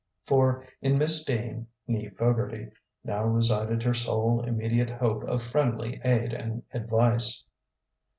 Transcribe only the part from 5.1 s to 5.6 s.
of